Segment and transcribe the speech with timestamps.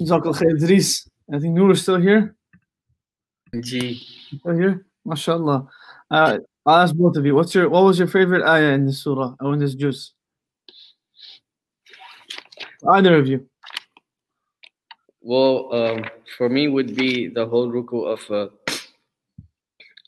[0.00, 0.22] جزاك
[1.30, 2.34] I think Noor is still here.
[3.60, 4.00] Gee.
[4.38, 4.86] Still here?
[5.06, 5.68] MashaAllah.
[6.10, 7.34] Uh, I'll ask both of you.
[7.34, 10.12] What's your what was your favorite ayah in this surah or in this juz?
[12.86, 13.46] Either of you.
[15.20, 16.04] Well, um,
[16.36, 18.48] for me would be the whole ruku of uh,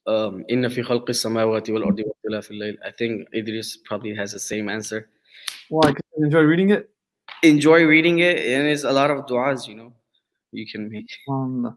[0.06, 2.00] um, Inna fi إن في خلق السماوات والأرض
[2.84, 5.08] I think Idris probably has the same answer.
[5.68, 5.80] Why?
[5.88, 6.90] Well, I enjoy reading it.
[7.42, 9.92] Enjoy reading it, and it's a lot of du'as, you know,
[10.52, 11.08] you can make.
[11.28, 11.76] Um,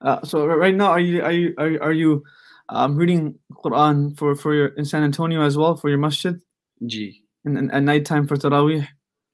[0.00, 2.24] uh, so right now, are you are you are you, are you
[2.68, 6.40] um, reading Quran for for your in San Antonio as well for your masjid
[6.86, 7.22] G.
[7.44, 8.86] and, and at night time for Taraweeh?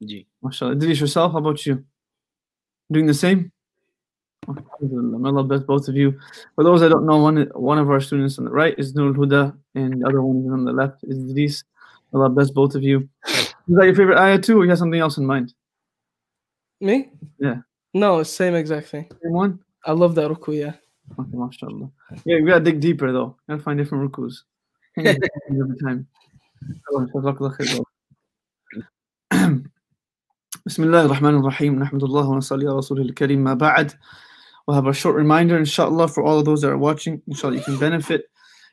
[0.04, 0.26] G.
[0.44, 0.72] MashaAllah.
[0.72, 1.84] Idris yourself, how about you?
[2.90, 3.52] Doing the same?
[4.48, 6.18] May Allah bless both of you.
[6.56, 9.12] For those that don't know, one one of our students on the right is Nur
[9.12, 11.64] Huda, and the other one on the left is Idris.
[12.12, 13.08] May Allah bless both of you.
[13.61, 15.53] Is that your favorite ayah too, or you have something else in mind?
[16.81, 17.09] Me?
[17.39, 17.57] Yeah.
[17.93, 19.09] No, same exact thing.
[19.23, 19.59] Same one?
[19.85, 20.73] I love that ruku, yeah.
[21.19, 21.89] Okay, mashallah.
[22.25, 23.37] Yeah, we gotta dig deeper though.
[23.47, 24.43] Gotta find different rukus.
[24.95, 26.07] Can't get every time.
[27.15, 27.83] جزاك خير.
[30.65, 33.91] بسم الله الرحمن الرحيم نحمد الله ونصلي على رسوله الكريم ما بعد
[34.67, 37.21] We'll have a short reminder, inshallah, for all of those that are watching.
[37.25, 38.25] Inshallah, you can benefit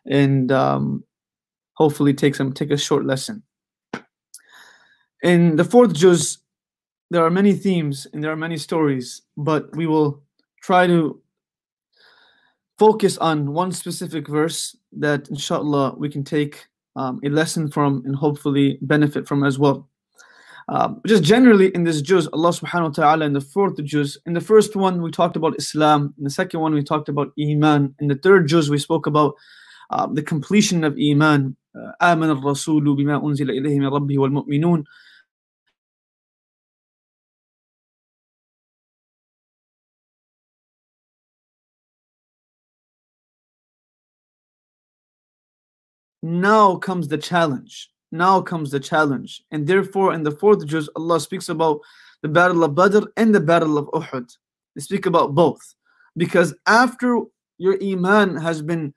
[0.06, 1.04] and um,
[1.74, 3.44] hopefully take some take a short lesson.
[5.22, 6.38] In the fourth juz,
[7.10, 10.22] there are many themes and there are many stories, but we will
[10.62, 11.20] try to
[12.78, 18.16] focus on one specific verse that inshallah we can take um, a lesson from and
[18.16, 19.88] hopefully benefit from as well.
[20.68, 24.32] Um, just generally in this juz, Allah subhanahu wa ta'ala in the fourth juz, in
[24.32, 27.94] the first one we talked about Islam, in the second one we talked about Iman,
[28.00, 29.34] in the third juz we spoke about
[29.90, 31.56] um, the completion of Iman.
[32.02, 34.84] آمن الرسول بما أنزل إليه من ربه والمؤمنون
[46.21, 47.89] now comes the challenge.
[48.11, 49.43] Now comes the challenge.
[49.51, 51.79] And therefore, in the fourth juz, Allah speaks about
[52.21, 54.35] the battle of Badr and the battle of Uhud.
[54.75, 55.61] They speak about both.
[56.17, 57.21] Because after
[57.57, 58.93] your iman has been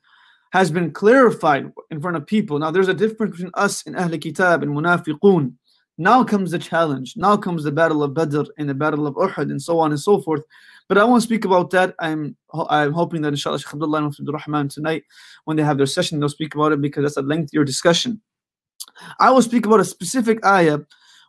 [0.52, 2.58] has been clarified in front of people.
[2.58, 5.54] Now there's a difference between us and Ahl Kitab and Munafiqun.
[6.01, 7.13] Now comes the challenge.
[7.17, 9.99] Now comes the battle of Badr and the battle of Uhud and so on and
[9.99, 10.43] so forth.
[10.87, 11.95] But I won't speak about that.
[11.99, 12.37] I'm
[12.69, 15.03] I'm hoping that inshallah Shaykh Abdullah and Abdul Rahman tonight,
[15.45, 18.21] when they have their session, they'll speak about it because that's a lengthier discussion.
[19.19, 20.79] I will speak about a specific ayah,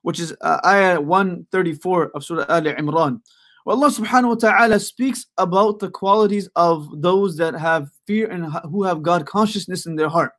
[0.02, 3.20] which is uh, ayah 134 of Surah Al Imran.
[3.64, 8.46] Where Allah subhanahu wa ta'ala speaks about the qualities of those that have fear and
[8.70, 10.32] who have God consciousness in their heart.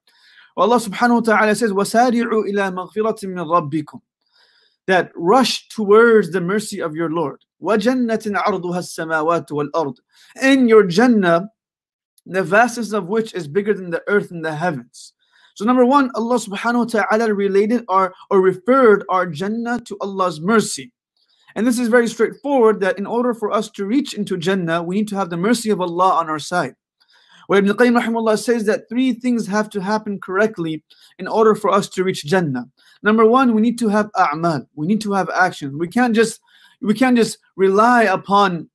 [0.55, 3.99] Where Allah subhanahu wa ta'ala says, وَسَارِعُوا إِلَى مَغْفِرَةٍ مِّن رَبِّكُمْ
[4.87, 7.43] That rush towards the mercy of your Lord.
[7.61, 9.95] وَجَنَّةٍ عَرْضُهَا السَّمَاوَاتُ وَالْأَرْضُ
[10.41, 11.49] In your Jannah,
[12.25, 15.13] the vastness of which is bigger than the earth and the heavens.
[15.55, 20.39] So number one, Allah subhanahu wa ta'ala related or, or referred our Jannah to Allah's
[20.39, 20.93] mercy.
[21.55, 24.97] And this is very straightforward that in order for us to reach into Jannah, we
[24.97, 26.75] need to have the mercy of Allah on our side.
[27.47, 30.83] Where Ibn Qayyim rahimahullah says that three things have to happen correctly
[31.17, 32.69] in order for us to reach Jannah.
[33.01, 34.67] Number one, we need to have a'mal.
[34.75, 35.77] We need to have action.
[35.77, 36.39] We can't just
[36.81, 38.69] we can't just rely upon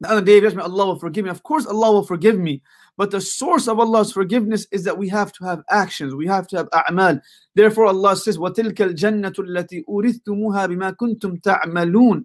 [0.00, 1.30] the other day of judgment, Allah will forgive me.
[1.30, 2.62] Of course, Allah will forgive me.
[2.96, 6.14] But the source of Allah's forgiveness is that we have to have actions.
[6.14, 7.20] We have to have a'mal.
[7.54, 12.24] Therefore, Allah says, وَتِلْكَ الْجَنَّةُ الَّتِي أُورِثْتُمُوهَا بِمَا كُنْتُمْ تَعْمَلُونَ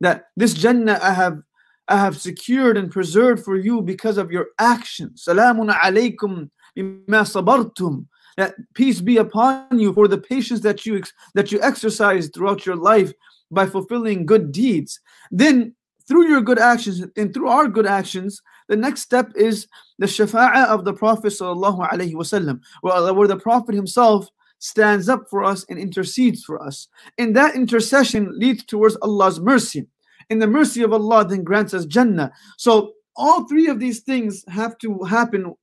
[0.00, 1.42] That this Jannah I have
[1.87, 5.25] I have secured and preserved for you because of your actions.
[5.27, 8.05] Salamun alaykum bima sabartum.
[8.35, 11.01] That peace be upon you for the patience that you
[11.33, 13.11] that you exercise throughout your life
[13.49, 14.99] by fulfilling good deeds.
[15.31, 15.73] Then
[16.07, 19.67] through your good actions and through our good actions, the next step is
[19.97, 25.43] the shafa'ah of the Prophet sallallahu alaihi wasallam, where the Prophet himself stands up for
[25.43, 26.87] us and intercedes for us.
[27.17, 29.87] And that intercession leads towards Allah's mercy
[30.29, 32.31] in the mercy of Allah then grants us Jannah.
[32.57, 35.53] So all three of these things have to happen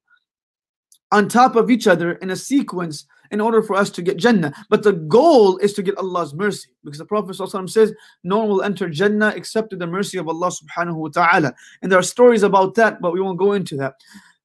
[1.12, 4.52] on top of each other in a sequence in order for us to get Jannah.
[4.68, 7.36] But the goal is to get Allah's mercy because the Prophet
[7.70, 11.54] says, No one will enter Jannah except through the mercy of Allah subhanahu wa ta'ala.
[11.82, 13.94] And there are stories about that, but we won't go into that.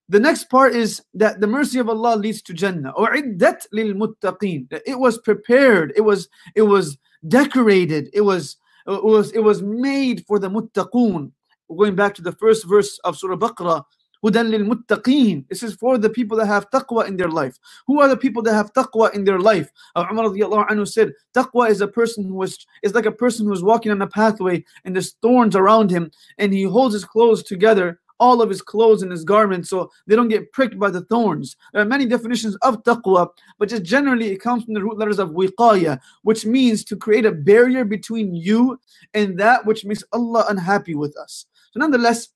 [0.10, 2.94] The next part is that the mercy of Allah leads to Jannah.
[2.94, 4.68] U'iddat lil muttaqeen.
[4.86, 8.58] It was prepared, it was, it was decorated, it was
[8.96, 11.32] it was, it was made for the muttaqun.
[11.76, 13.84] Going back to the first verse of Surah Baqarah,
[14.24, 17.58] Hudan lil muttaqin." This is for the people that have taqwa in their life.
[17.88, 19.72] Who are the people that have taqwa in their life?
[19.96, 23.54] Uh, Umar anhu said, Taqwa is a person who is, is like a person who
[23.54, 27.44] is walking on a pathway and there's thorns around him and he holds his clothes
[27.44, 31.03] together all of his clothes and his garments so they don't get pricked by the
[31.03, 31.57] thorns.
[31.73, 33.29] There are many definitions of taqwa,
[33.59, 37.27] but just generally it comes from the root letters of wiqaya, which means to create
[37.27, 38.81] a barrier between you
[39.15, 41.47] and that which makes Allah unhappy with us.
[41.73, 42.29] So nonetheless,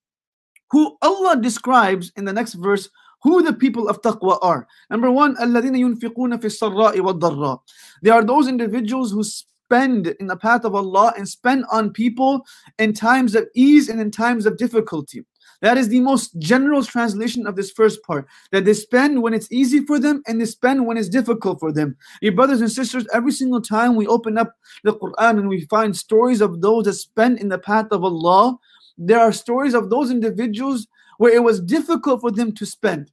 [0.70, 2.88] who Allah describes in the next verse
[3.23, 4.67] who the people of taqwa are.
[4.90, 7.61] Number one, الَّذِينَ يُنْفِقُونَ فِي السَّرَّاءِ وَالضَّرَّاءِ
[8.02, 12.43] They are those individuals who spend in the path of Allah and spend on people
[12.79, 15.25] in times of ease and in times of difficulty.
[15.61, 18.27] That is the most general translation of this first part.
[18.51, 21.71] That they spend when it's easy for them and they spend when it's difficult for
[21.71, 21.95] them.
[22.21, 25.95] Your brothers and sisters, every single time we open up the Quran and we find
[25.95, 28.57] stories of those that spend in the path of Allah,
[28.97, 33.11] there are stories of those individuals where it was difficult for them to spend.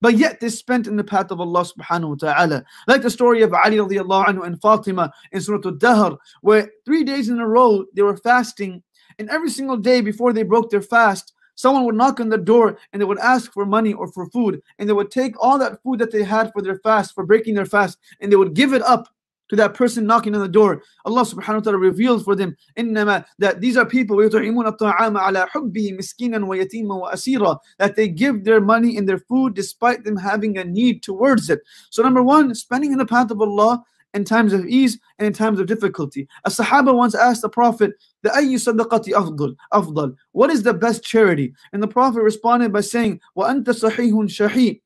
[0.00, 2.64] But yet they spent in the path of Allah subhanahu wa ta'ala.
[2.86, 7.28] Like the story of Ali radiallahu anhu and Fatima in Surah Al-Dahr, where three days
[7.28, 8.82] in a row they were fasting,
[9.18, 12.77] and every single day before they broke their fast, someone would knock on the door
[12.91, 15.81] and they would ask for money or for food, and they would take all that
[15.83, 18.73] food that they had for their fast, for breaking their fast, and they would give
[18.73, 19.07] it up
[19.49, 20.81] to that person knocking on the door.
[21.03, 25.49] Allah subhanahu wa ta'ala reveals for them إنما, that these are people وَيُطْعِمُونَ الطَّعَامَ عَلَى
[25.49, 30.57] حُبِّهِ مِسْكِينًا وَيَتِيمًا وَأَسِيرًا that they give their money and their food despite them having
[30.57, 31.59] a need towards it.
[31.89, 33.83] So number one, spending in the path of Allah
[34.16, 36.26] in times of ease and in times of difficulty.
[36.44, 37.92] A Sahaba once asked the Prophet,
[38.22, 40.16] "The ayyu sadaqati afdal, afdal?
[40.32, 44.80] What is the best charity?" And the Prophet responded by saying, "Wa anta sahihun shahi,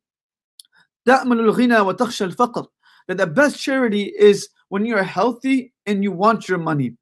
[1.06, 2.66] ghina wa al-faqr."
[3.06, 6.96] That the best charity is when you are healthy and you want your money,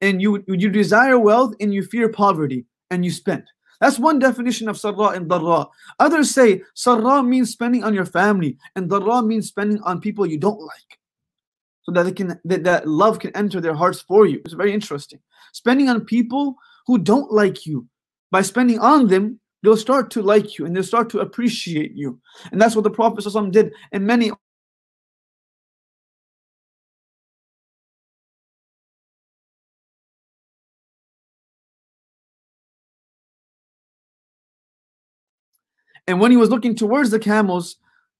[0.00, 3.44] and you you desire wealth and you fear poverty and you spend.
[3.80, 5.66] That's one definition of sarra and darra.
[5.98, 10.38] Others say sarra means spending on your family, and darra means spending on people you
[10.38, 11.01] don't like
[11.82, 14.72] so that they can that, that love can enter their hearts for you it's very
[14.72, 15.18] interesting
[15.52, 16.56] spending on people
[16.86, 17.86] who don't like you
[18.30, 22.20] by spending on them they'll start to like you and they'll start to appreciate you
[22.50, 24.30] and that's what the prophet ﷺ did in many
[36.06, 37.76] And when he was looking towards the camels,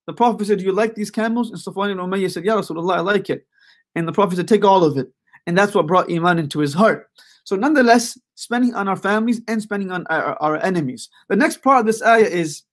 [0.06, 1.50] the Prophet said, Do you like these camels?
[1.50, 3.46] And Safwan ibn Umayyah said, Ya Rasulullah, I like it
[3.95, 5.07] And the Prophet said, Take all of it.
[5.45, 7.09] And that's what brought Iman into his heart.
[7.43, 11.09] So, nonetheless, spending on our families and spending on our, our enemies.
[11.29, 12.63] The next part of this ayah is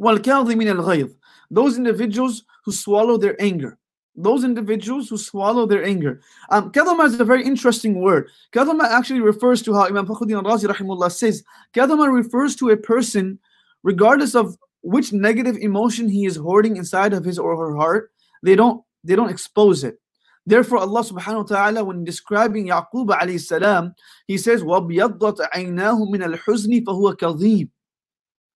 [0.00, 1.14] وَالْكَاظِمِينَ الْغَيْظِ
[1.50, 3.78] Those individuals who swallow their anger.
[4.14, 6.20] Those individuals who swallow their anger.
[6.50, 8.28] Um, kadama is a very interesting word.
[8.52, 11.42] Kadama actually refers to how Imam Fakhruddin al-Razi rahimullah says,
[11.72, 13.38] Kadama refers to a person
[13.82, 18.10] regardless of which negative emotion he is hoarding inside of his or her heart,
[18.42, 19.98] they don't they don't expose it.
[20.46, 23.94] Therefore, Allah subhanahu wa ta'ala, when describing Yaqub alayhi salam,
[24.26, 27.68] he says, وَبْيَضَّتْ عَيْنَاهُ مِنَ الْحُزْنِ فَهُوَ كَظِيمٌ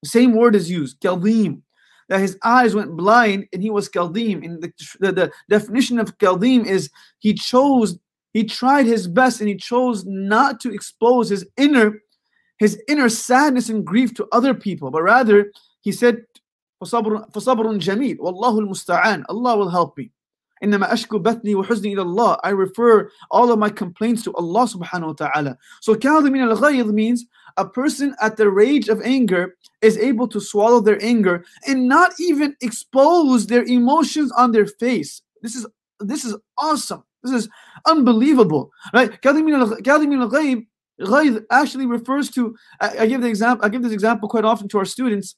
[0.02, 1.62] The same word is used, kaldim.
[2.08, 4.44] That his eyes went blind and he was kaldim.
[4.44, 7.98] And the, the, the definition of kaldim is he chose,
[8.32, 12.00] he tried his best and he chose not to expose his inner
[12.58, 15.52] his inner sadness and grief to other people, but rather
[15.82, 16.24] he said,
[16.82, 20.10] فَصَبْرٌ جَمِيلٌ وَاللَّهُ الْمُسْتَعَانِ Allah will help me.
[20.62, 22.38] إنما أشكو بثني وحزني إلى الله.
[22.44, 25.58] I refer all of my complaints to Allah subhanahu wa ta'ala.
[25.80, 27.26] So كاظمين الغيظ means
[27.56, 32.12] a person at the rage of anger is able to swallow their anger and not
[32.18, 35.22] even expose their emotions on their face.
[35.42, 35.66] This is
[36.00, 37.02] this is awesome.
[37.22, 37.48] This is
[37.86, 38.70] unbelievable.
[38.94, 39.10] Right?
[39.20, 40.66] كاظمين الغيظ
[41.00, 44.68] Ghayth actually refers to, I, I, give the example, I give this example quite often
[44.68, 45.36] to our students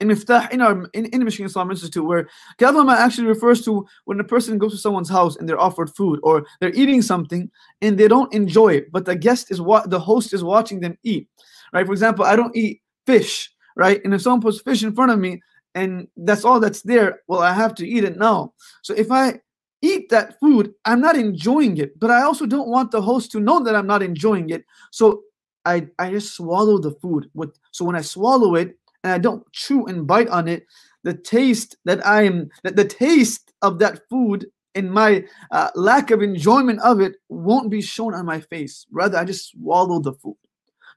[0.00, 4.20] in Miftah, in our in, in Michigan Islam Institute, where Kadama actually refers to when
[4.20, 7.96] a person goes to someone's house and they're offered food or they're eating something and
[7.96, 11.28] they don't enjoy it, but the guest is what the host is watching them eat.
[11.72, 11.86] Right?
[11.86, 14.00] For example, I don't eat fish, right?
[14.04, 15.40] And if someone puts fish in front of me
[15.74, 18.52] and that's all that's there, well, I have to eat it now.
[18.82, 19.40] So if I
[19.82, 23.40] eat that food, I'm not enjoying it, but I also don't want the host to
[23.40, 24.64] know that I'm not enjoying it.
[24.90, 25.22] So
[25.64, 27.30] I, I just swallow the food.
[27.34, 30.66] With, so when I swallow it and I don't chew and bite on it,
[31.04, 36.10] the taste that I am, that the taste of that food and my uh, lack
[36.10, 38.86] of enjoyment of it won't be shown on my face.
[38.90, 40.36] Rather, I just swallow the food.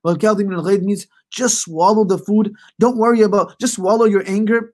[0.03, 0.17] Well,
[0.81, 2.53] means just swallow the food.
[2.79, 4.73] Don't worry about, just swallow your anger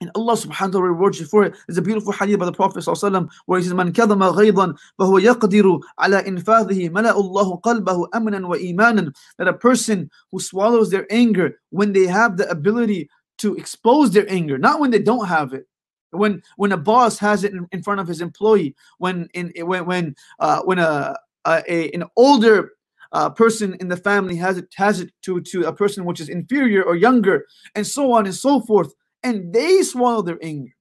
[0.00, 1.56] And Allah subhanahu wa ta'ala rewards you for it.
[1.66, 5.20] There's a beautiful hadith by the Prophet ﷺ where he says, Man kadama ghaydan fahuwa
[5.20, 9.12] yaqdiru ala infadhihi mala'ullahu qalbahu amnan wa imanan.
[9.38, 14.30] That a person who swallows their anger when they have the ability to expose their
[14.30, 15.66] anger, not when they don't have it.
[16.10, 19.84] When when a boss has it in, in front of his employee, when in when
[19.84, 22.70] when uh, when a, a, a an older
[23.12, 26.28] uh, person in the family has it has it to to a person which is
[26.28, 30.72] inferior or younger, and so on and so forth and they swallow their anger.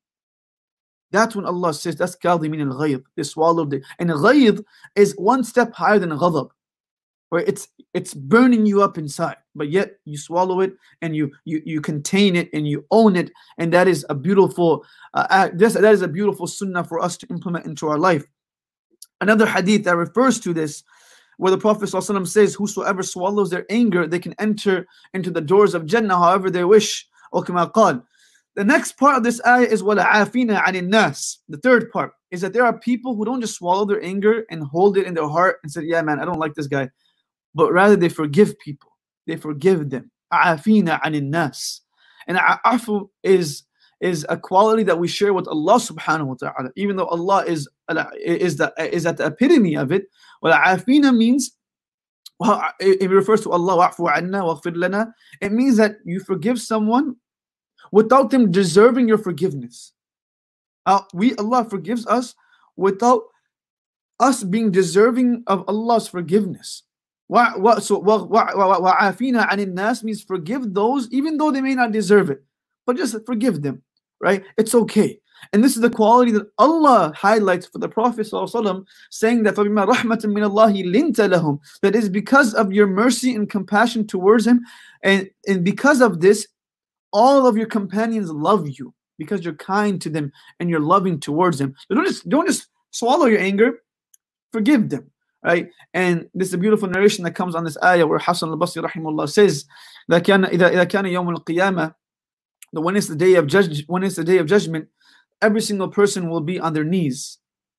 [1.12, 3.04] That's when Allah says that's kadhimin al ghayb.
[3.16, 3.84] They swallowed it.
[4.00, 4.64] And ghayb
[4.96, 6.50] is one step higher than ghadab.
[7.30, 11.62] Where it's it's burning you up inside, but yet you swallow it and you you
[11.66, 15.50] you contain it and you own it, and that is a beautiful uh.
[15.54, 18.26] This, that is a beautiful sunnah for us to implement into our life.
[19.20, 20.84] Another hadith that refers to this,
[21.36, 25.74] where the Prophet ﷺ says, "Whosoever swallows their anger, they can enter into the doors
[25.74, 27.44] of Jannah however they wish." Or.
[28.57, 31.39] The next part of this ayah is وَلَعَافِينَ عَنِ النَّاسِ.
[31.49, 34.63] The third part is that there are people who don't just swallow their anger and
[34.63, 36.91] hold it in their heart and say, yeah, man, I don't like this guy.
[37.55, 38.91] But rather they forgive people.
[39.27, 40.11] They forgive them.
[40.33, 41.81] عَافِينَ عَنِ النَّاسِ.
[42.27, 43.65] And afu is
[44.01, 46.71] is a quality that we share with Allah subhanahu wa ta'ala.
[46.75, 47.69] Even though Allah is,
[48.19, 50.07] is, the, is at the epitome of it.
[50.45, 51.53] وَلَعَافِينَ means
[52.41, 53.95] well, it refers to Allah,
[55.41, 57.15] It means that you forgive someone
[57.92, 59.94] without them deserving your forgiveness.
[60.86, 62.36] Uh, we Allah forgives us
[62.76, 63.24] without
[64.20, 66.84] us being deserving of Allah's forgiveness.
[67.28, 72.44] Wa, so wa'afina anil nas means forgive those even though they may not deserve it,
[72.86, 73.84] but just forgive them,
[74.22, 74.44] right?
[74.58, 75.20] It's okay.
[75.54, 78.26] And this is the quality that Allah highlights for the Prophet
[79.12, 79.56] saying that
[81.82, 84.66] that is because of your mercy and compassion towards him,
[85.04, 86.48] and, and because of this,
[87.14, 91.58] all of your companions love you because you're kind to them and you're loving towards
[91.58, 91.74] them.
[91.88, 93.82] So don't just don't just swallow your anger,
[94.52, 95.12] forgive them.
[95.44, 95.70] Right?
[95.94, 99.30] And this is a beautiful narration that comes on this ayah where Hassan al-Basri rahimahullah
[99.30, 99.66] says
[100.10, 100.28] that
[102.74, 104.88] when it's the day of judge when it's the day of judgment,
[105.42, 107.38] every single person will be on their knees.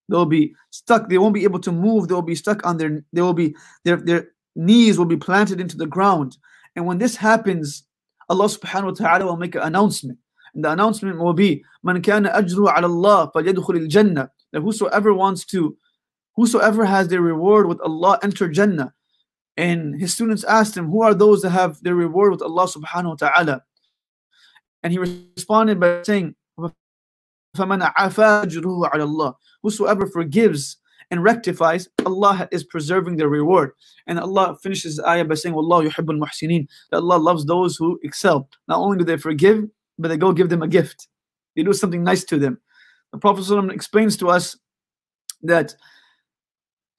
[0.09, 3.21] They'll be stuck, they won't be able to move, they'll be stuck on their they
[3.21, 3.55] will be
[3.85, 6.39] their their knees will be planted into the ground.
[6.77, 7.85] And when this happens,
[8.30, 10.20] Allah subhanahu wa ta'ala will make an announcement.
[10.54, 15.46] And the announcement will be, Man kana ajru ala Allah falyadkhul jannah That whosoever wants
[15.48, 15.78] to,
[16.36, 18.94] whosoever has their reward with Allah, enter Jannah.
[19.56, 23.10] And his students asked him, Who are those that have their reward with Allah subhanahu
[23.10, 23.64] wa ta'ala?
[24.82, 26.36] And he responded by saying,
[27.56, 30.77] فَمَنْ عَفَى أَجْرُهُ عَلَى اللَّهِ Whosoever forgives
[31.11, 33.73] and rectifies, Allah is preserving their reward.
[34.07, 37.99] And Allah finishes the ayah by saying, Wallahu yuhibbul muhsineen, that Allah loves those who
[38.03, 38.49] excel.
[38.67, 39.65] Not only do they forgive,
[39.99, 41.09] but they go give them a gift.
[41.57, 42.59] They do something nice to them.
[43.13, 44.57] The Prophet ﷺ explains to us
[45.43, 45.75] that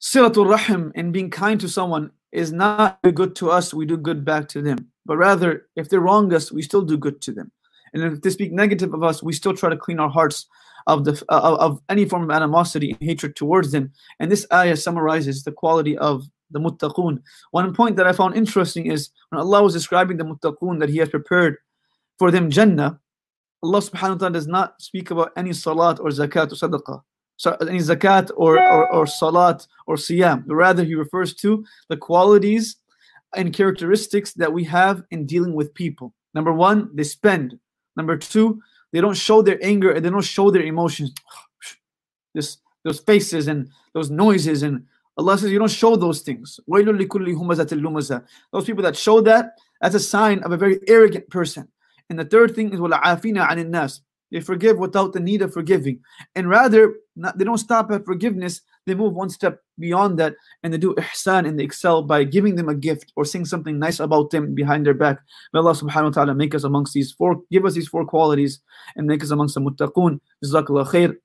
[0.02, 4.24] silatul rahim and being kind to someone is not good to us, we do good
[4.24, 4.92] back to them.
[5.06, 7.52] But rather, if they wrong us, we still do good to them.
[7.94, 10.48] And if they speak negative of us, we still try to clean our hearts
[10.88, 13.92] of the of any form of animosity and hatred towards them.
[14.20, 17.22] And this ayah summarizes the quality of the muttaqun.
[17.52, 20.98] One point that I found interesting is when Allah was describing the muttaqun that He
[20.98, 21.58] has prepared
[22.18, 23.00] for them Jannah,
[23.62, 27.02] Allah subhanahu wa ta'ala does not speak about any salat or zakat or sadaqah.
[27.38, 30.44] So any zakat or, or, or salat or siyam.
[30.48, 32.78] Rather he refers to the qualities
[33.36, 36.14] and characteristics that we have in dealing with people.
[36.34, 37.58] Number one, they spend.
[38.00, 38.62] Number two,
[38.94, 41.14] they don't show their anger and they don't show their emotions.
[42.36, 44.86] This, those faces and those noises and
[45.18, 46.60] Allah says you don't show those things.
[46.68, 51.68] Those people that show that, that's a sign of a very arrogant person.
[52.10, 54.02] And the third thing is.
[54.32, 56.02] They forgive without the need of forgiving,
[56.36, 60.73] and rather not, they don't stop at forgiveness they move one step beyond that and
[60.73, 63.99] they do ihsan and they excel by giving them a gift or saying something nice
[63.99, 65.19] about them behind their back.
[65.53, 68.61] May Allah subhanahu wa ta'ala make us amongst these four, give us these four qualities
[68.97, 70.21] and make us amongst the muttaqun.
[70.45, 71.17] Jazakallah khair.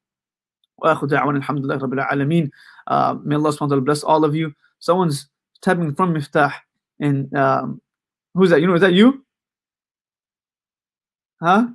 [0.82, 2.52] وآخر دعوانا الحمد لله رب العالمين.
[2.88, 4.54] Uh, may Allah subhanahu wa ta'ala bless all of you.
[4.80, 5.28] Someone's
[5.62, 6.54] tapping from Miftah.
[7.02, 7.82] And um,
[8.34, 8.62] who's that?
[8.62, 9.26] You know, is that you?
[11.42, 11.68] Huh?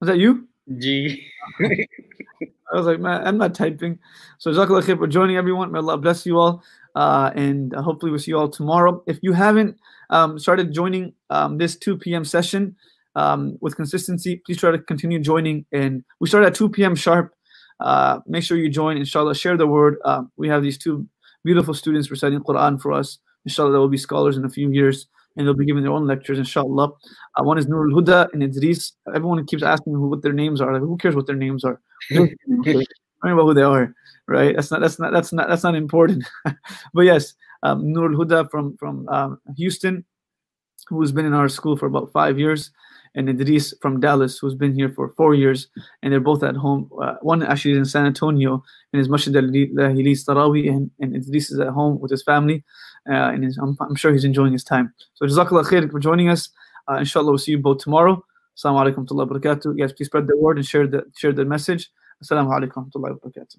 [0.00, 0.48] Was that you?
[0.77, 1.25] G.
[1.61, 3.99] I was like, man, I'm not typing.
[4.39, 5.71] So Jazakallah khair for joining everyone.
[5.71, 6.63] May Allah bless you all.
[6.95, 9.03] Uh, and hopefully we'll see you all tomorrow.
[9.07, 9.77] If you haven't
[10.09, 12.23] um, started joining um, this 2 p.m.
[12.23, 12.75] session
[13.15, 15.65] um, with consistency, please try to continue joining.
[15.71, 16.95] And we start at 2 p.m.
[16.95, 17.33] sharp.
[17.79, 18.97] Uh, make sure you join.
[18.97, 19.97] Inshallah, share the word.
[20.05, 21.07] Uh, we have these two
[21.43, 23.17] beautiful students reciting Quran for us.
[23.45, 25.07] Inshallah, they will be scholars in a few years.
[25.35, 26.91] And they'll be giving their own lectures, inshallah.
[27.35, 28.93] Uh, one is Nur al Huda and Idris.
[29.13, 30.73] Everyone keeps asking who, what their names are.
[30.73, 31.81] Like, who cares what their names are?
[32.13, 32.33] Don't
[32.65, 32.85] worry
[33.23, 33.93] about who they are,
[34.27, 34.55] right?
[34.55, 36.25] That's not that's not that's not that's not important.
[36.93, 40.05] but yes, um, Nur al Huda from from um, Houston,
[40.87, 42.71] who's been in our school for about five years,
[43.15, 45.67] and Idris from Dallas, who's been here for four years,
[46.01, 46.89] and they're both at home.
[47.01, 51.51] Uh, one actually is in San Antonio in his Masjid al-Hilis Tarawi, and, and Idris
[51.51, 52.63] is at home with his family,
[53.09, 54.93] uh, and his, I'm, I'm sure he's enjoying his time.
[55.13, 56.49] So Jazakallah khair for joining us.
[56.89, 58.23] Uh, inshallah, we'll see you both tomorrow.
[58.57, 59.73] Assalamu alaikum wa barakatuh.
[59.77, 61.89] Yes, please spread the word and share the share the message.
[62.23, 63.57] Assalamu alaikum wa barakatuh.